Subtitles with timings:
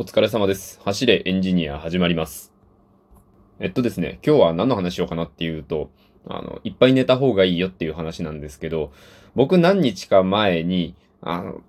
[0.00, 0.80] お疲れ様です。
[0.82, 2.54] 走れエンジニア始まります。
[3.58, 5.90] えっとですね、今日は何の話しようかなっていうと、
[6.26, 8.92] あの、いっぱい寝た方がいいよっていう話なんですけど、
[9.34, 11.60] 僕何日か前に、あの、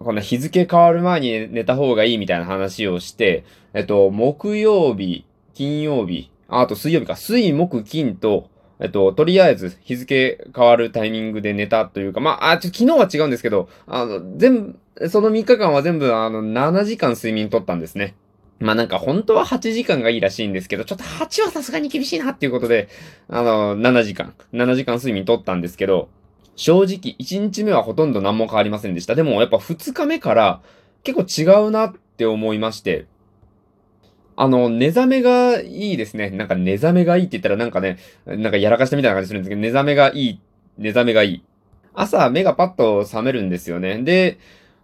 [0.00, 3.44] こんな日付変わる前に寝た方がいいみたいな話をして、
[3.74, 5.24] えっと、木曜日、
[5.54, 8.50] 金曜日、ああと水曜日か、水木金と、
[8.80, 14.78] えっと、とりあえず日付変わるタイミングで寝たというか、まあ、あ、ちょ、昨日は違うんですけど、あの、全部、
[15.08, 18.14] その3日間は全部、あの、7時間睡眠とったんですね。
[18.58, 22.88] まあなんか本当は8時間がいいらしいんですけど、ちょっと8はさすがに厳しいなっていうことで、
[23.28, 26.08] あの、7時間、7時間睡眠とったんですけど、
[26.56, 29.14] 正直1日目はほとんど何も変わりませんでした。
[29.14, 30.62] でもやっぱ2日目から
[31.04, 33.04] 結構違うなって思いまして、
[34.36, 36.30] あの、寝覚めがいいですね。
[36.30, 40.40] なんか寝覚めがいいって言ったらなんかね、なんかやらかしたみたいな感じするんですけど、寝覚めがいい、
[40.78, 41.44] 寝覚めがいい。
[41.94, 43.98] 朝目がパッと覚めるんですよね。
[44.02, 44.38] で、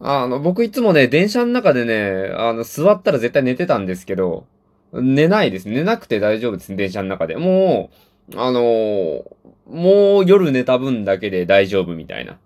[0.00, 4.46] あの、僕いつもね、電車の中でね、あの、座ったら絶対寝てたんですけど、
[4.92, 5.68] 寝ないです。
[5.68, 7.36] 寝なくて大丈夫ですね、電車の中で。
[7.36, 7.90] も
[8.32, 9.22] う、あのー
[9.70, 12.38] もう夜寝た分だけで大丈夫みたいな。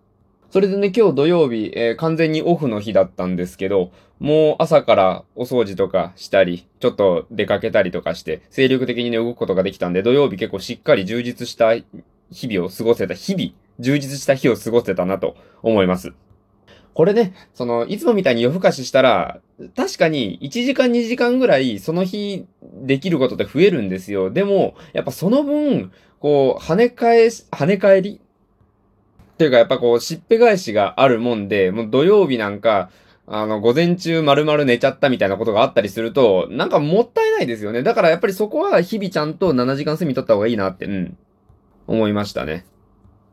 [0.50, 16.12] それでね、今日土曜日、えー完全にオフの日だったんですけど、もう朝からお掃除とかしたり、ちょっと出かけたりとかして、精力的にね、動くことができたんで、土曜日結構しっかり充実した日々を過ごせた、日々、充実した日を過ごせたなと思います。
[16.94, 19.40] これね、その、いつもみたいに夜更かししたら、
[19.76, 22.46] 確かに1時間2時間ぐらいその日
[22.82, 24.30] できることって増えるんですよ。
[24.30, 28.20] でも、やっぱその分、こう、跳ね返し、跳ね返り
[29.32, 32.90] っていうかやっぱこう、しっぺ返しがあるもんで、もう土曜日なんか、
[33.26, 37.82] あの、午前中丸々寝ちゃったみたいなことがあったりすると、なんかもったいないですよね。
[37.82, 41.16] だからやっぱりそこは日々ちゃんと7時間睡眠取った方がいいなって、うん、
[41.86, 42.66] 思いましたね。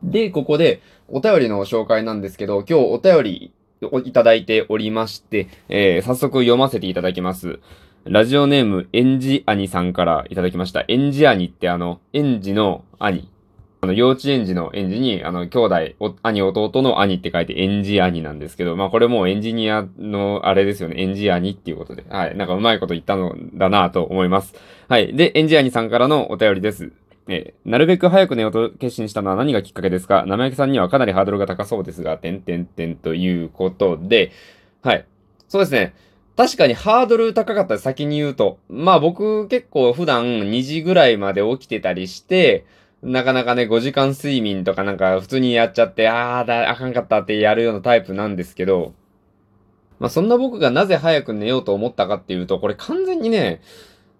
[0.02, 7.58] で、ここで、お便りの紹介なんですけど、今日お便りをいただいておりまして、えー、早速読ませていただきます。
[8.04, 10.84] ラジオネーム、エンジ兄さんからいただきました。
[10.88, 13.28] エンジ兄ってあの、園児の兄。
[13.82, 15.74] あの、幼稚園児の園児に、あの、兄弟、
[16.22, 22.36] 兄、弟の兄って書いて、エンジ兄なんですけど、まあ、これもエンジニアの、あれですよね、エンジ兄っていうことで、はい。
[22.36, 24.54] なんかうまいこと言ったのだなと思います。
[24.88, 25.14] はい。
[25.14, 26.92] で、エンジ兄さんからのお便りです。
[27.32, 30.24] えーなるべく早く寝ようと決心したのは何がきっかけですか？
[30.26, 34.32] 生焼さんにはかなりハードルが高そうですが、点点点ということで、
[34.82, 35.06] はい。
[35.48, 35.94] そうですね。
[36.36, 38.58] 確かにハードル高かった、先に言うと。
[38.68, 42.64] まあ僕結構普段2時ぐらいまで起きてたりして、
[43.02, 48.94] なかなかね、5時間睡眠とかなんか普通にやっちゃって、あーだ、あかんかったってやるようなタイプなんですけど、
[49.98, 53.60] まあそんな僕がなぜ早く寝ようと思ったかっていうと、これ完全にね、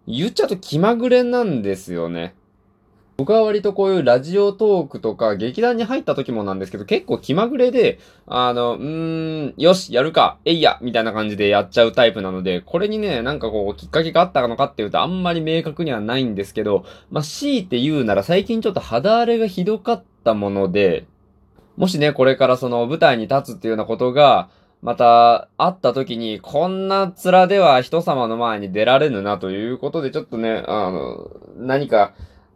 [0.07, 2.35] 言っちゃうと気まぐれなんですよね。
[3.21, 21.05] 僕は割とこういうラジオトークとか劇団に入った時もなんですけど、結構気まぐれで、あの、うーん、よし、やるか、えいや、みたいな感じでやっちゃうタイプなので、これにね、なんかこう、きっかけがあったのかっていうと、あんまり明確にはないんですけど、まあ、強いて言うなら最近ちょっと肌荒れがひどかったもので、
[21.77, 24.49] もしね、これからその舞台に立つっていうようなことが、
[24.81, 32.15] また、会った時に、こんな面では人様の前に出られぬなということで、ちょっとね、あの、何か、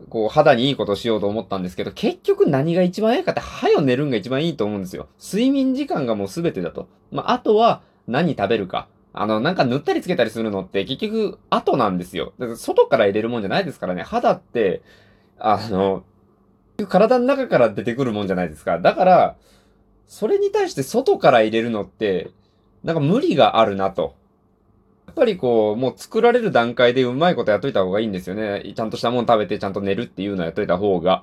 [0.08, 5.08] こう、肌にいいことしようと思ったんですけど、結局何が一番いいかって、早よ寝るんが一番いいと思うんですよ。
[5.22, 6.88] 睡眠時間がもう全てだと。
[7.10, 8.88] まあ、あとは、何食べるか。
[9.12, 12.32] あの、なんか塗ったりつけたりするのって、結局、後なんですよ。
[12.38, 14.02] だから外から入れるもんじゃないですからね。
[14.02, 14.82] 肌って、
[15.38, 16.04] あの、
[16.88, 18.78] 体の中から出てくるもんじゃないですか。
[18.80, 19.36] だから、
[20.06, 22.30] それに対して外から入れるのって、
[22.82, 24.14] なんか無理があるなと。
[25.14, 28.72] やっぱりこう、もう作られる段階でうまいことやっといた方がいいんですよね。
[28.74, 31.22] ちゃんとしたもの食べてちゃんと寝るっていうのをやっといた方が。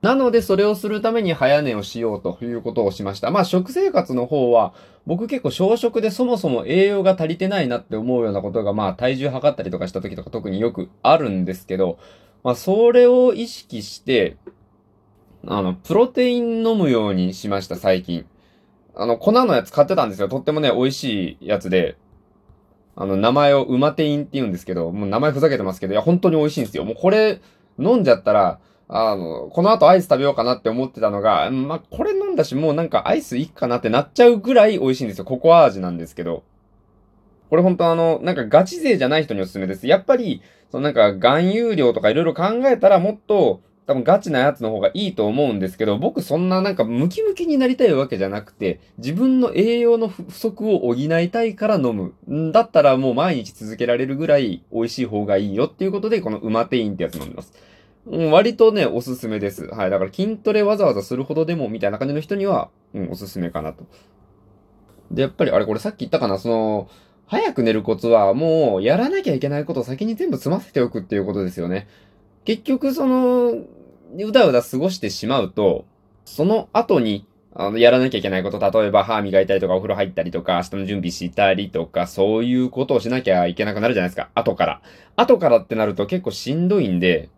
[0.00, 3.32] なので、それをするために早寝をしようということをしました。
[3.32, 4.74] まあ、食生活の方は、
[5.06, 11.98] 僕結構小食でそもそも栄養が足りてないなって思うようなことが、まあ、体重測ったりとかした時とか特によくあるんですけど、
[12.44, 14.36] まあ、それを意識して、
[15.48, 18.24] あの、プロテイン飲むようにしました、最近。
[18.94, 20.28] あの、粉のやつ買ってたんですよ。
[20.28, 21.96] とってもね、美味しいやつで。
[23.00, 26.84] あの、名前をウマテインって言うんですけど、もう名前ふざけてますけど、いや、本当に美味しいんですよ。
[26.84, 27.40] もうこれ、
[27.78, 28.58] 飲んじゃったら、
[28.88, 35.24] あの、この後アイス食べようかなって思ってたのが、まあ、これ飲んだし、もうなんかアイスいいかなってなっちゃうぐらい美味しいんですよ。
[35.24, 36.42] ココア味なんですけど。
[37.50, 39.86] これ本当あの、なんかガチ勢じゃない人におすすめです。
[39.86, 52.12] やっぱり、そのなんか含有量とかいろいろ考えたらもっと、多分ガチなやつの方がいいと思うんですけど、僕そんななんかムキムキになりたいわけじゃなくて、自分の栄養の不足を補いたいから飲む。
[52.30, 57.54] んだったらもう毎日続けられるぐらい美味しい方がいいよっていうことで、このウマテインってやつ飲んでます。
[58.04, 59.66] うん、割とね、おすすめです。
[59.68, 59.90] はい。
[59.90, 63.86] だから筋トレわざわざするほどでも、みたいな感じの人には、うん、おすすめかなと。
[65.10, 66.90] で、やっぱり、あれこれさっき言ったかなその、
[67.26, 71.88] 早く寝るコツはもうやらなきゃいけないことを先に全部済ませておくっていうことですよね。
[72.48, 73.56] 結局その、
[74.14, 75.84] うだうだ過ごしてしまうと、
[76.24, 84.30] その後に、あの、やらなきゃいけないこと、例えば歯磨いたりとかお風呂入ったりとか、明日の準備したりとか、そういうことをしなきゃいけなくなるじゃないですか。
[84.34, 84.82] 後から。
[85.16, 87.30] 後からってなると結構しんどいんで、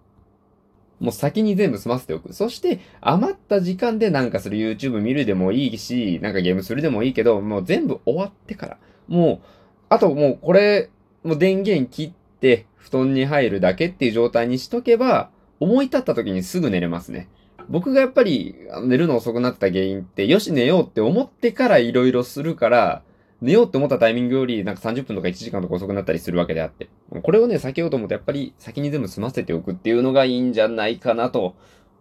[1.00, 2.34] もう先に全部済ませておく。
[2.34, 8.78] そして、余った時間でなんかする YouTube 見るでもいいし、なんかゲームするでもいいけど、もう全部終わってから、
[9.08, 9.46] もう、
[9.88, 10.90] あともうこれ、
[11.25, 17.28] もう電源切って布団に入るだけっていう状態にしとけば、思い立った時にすぐ寝れますね。
[17.68, 23.02] 僕がやっぱり寝るの遅くなった原因って、よし寝ようって思ってから色々するから、
[23.40, 26.88] 寝ようって思ったタイミングよりなんか30分とか1時間とか遅くなったりするわけであって。
[27.22, 31.54] これをね、避けようと思うとやっぱり先に全部済ませておくっていうのがいいんじゃないかなと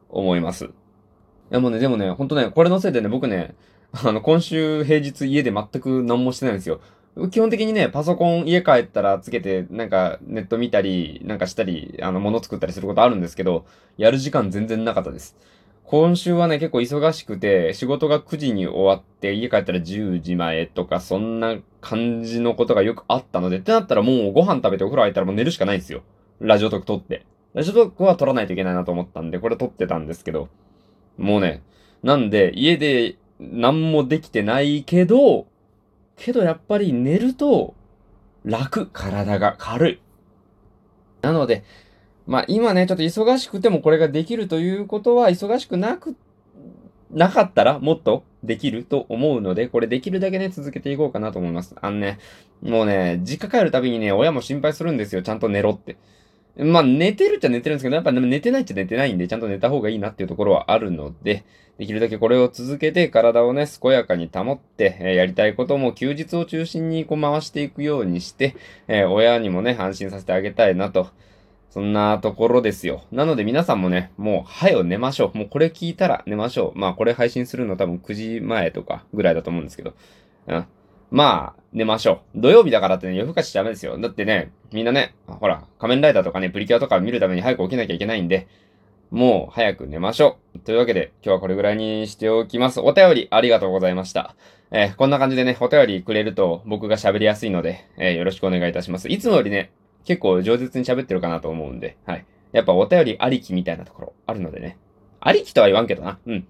[0.09, 0.65] 思います。
[0.65, 0.69] い
[1.51, 3.55] やもうね、でもね、ほんとね、これのせいでね、僕ね、
[3.91, 6.81] あの、今週平日家で全く何もしてないんですよ。
[7.27, 13.65] 基本的にね、パソコン家帰ったらつけて、なんかネット見たり、なんかしたり、あの、物作ったりすることあるんですけど、
[13.97, 15.35] やる時間全然なかったです。
[15.83, 26.03] 今週はね、結構忙しくて、仕事が9時に終わって、家帰ったら10時前とか、そんな感じのことがよくあったので、ってなったらもうご飯食べてお風呂入ったらもう寝るしかないんですよ。
[26.39, 27.25] ラジオトーク撮って。
[27.55, 30.47] ラジオトークは撮らないといけないなと思ったんで、これ撮ってたんですけど、
[31.17, 31.63] もうね、
[32.03, 35.47] なんで、家で何もできてないけど、
[36.19, 37.73] けどやっぱり寝ると
[38.45, 40.01] 楽、体が軽い。
[41.21, 41.63] なので、
[42.25, 46.15] まあ今ね、ちょっと忙しくてもこれができるということは、忙しくなく、
[47.11, 51.75] なかったらもっとできると思うので、これできるだけね、続けていこうかなと思います。
[51.81, 52.19] あのね、
[52.61, 55.21] もうね、実家帰るたびにね、親も心配するんですよ。
[55.21, 55.97] ちゃんと寝ろって。
[56.59, 61.45] まあ寝てるっちゃ寝てるんですけど、やっぱ寝てないっちゃ寝てないんで、ちゃんと寝た方がいいなっていうところはあるので、
[61.77, 68.57] できるだけこれを続けて体をね、健やかに保って、えー、やりたいことも休日を中心にこう回していくようにして、
[68.89, 71.07] えー、親にもね、安心させてあげたいなと。
[71.69, 73.03] そんなところですよ。
[73.11, 75.37] なので皆さんもね、もう、はよ寝ましょう。
[75.37, 76.79] もうこれ聞いたら寝ましょう。
[76.79, 79.93] まあこれ配信するの多分9時前とかぐらいだと思うんですけど。
[80.47, 80.65] うん。
[81.11, 82.41] まあ、寝ましょう。
[82.41, 83.97] 土曜日だからってね、夜更かしダメですよ。
[83.97, 88.47] だってね、みんなね、ほら、仮面ライダーとかね、プリキュアとか見るために早く起きなきゃいけないんで、
[89.11, 90.59] もう早く寝ましょう。
[90.59, 92.79] というわけで、今日はこれぐらいにしておきます。
[92.79, 94.35] お便りありがとうございました。
[94.71, 99.09] えー、こんな感じでね、お便りくれると僕が喋りやすいので、えー、よろしくお願いいたします。
[99.09, 99.71] いつもよりね、
[100.05, 102.25] 結構上手に喋ってるかなと思うんで、はい。
[102.51, 104.77] やっぱお便りありきみたいなところあるのでね。
[105.19, 106.19] ありきとは言わんけどな。
[106.25, 106.47] うん。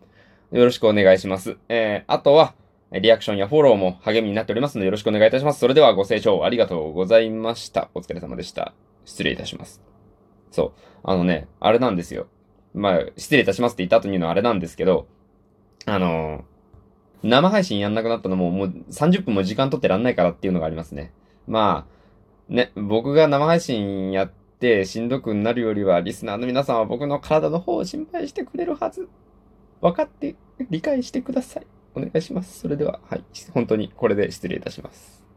[0.51, 1.57] よろしくお願いします。
[1.69, 2.53] えー、あとは、
[2.91, 5.59] リアクションやフォローも励みになっておりますのでよろしくお願いいたします。
[5.59, 7.89] それではご清聴ありがとうございました。
[7.94, 8.74] お疲れ様でした。
[9.06, 9.81] 失礼いたします。
[10.50, 10.71] そう。
[11.03, 12.27] あのね、あれなんですよ。
[12.74, 15.07] まあ、失礼いたしますって言った後に言うのはあれなんですけど、
[15.86, 21.12] あのー、生配信やんなくなったのももう30分も時間取ってらんないからっていうのがありますね。
[21.47, 29.07] まあ、ね、僕が生配信やってしんどくなるよりは、リスナーの皆さんは僕の体の方を心配してくれるはず。
[29.81, 30.35] 分かって、
[30.69, 31.68] 理解してください。
[32.00, 32.60] お願いします。
[32.60, 33.24] それでは、はい。
[33.54, 35.29] 本当にこれで失礼いたします。